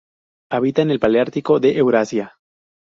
[0.49, 2.33] Habita en el paleártico de Eurasia.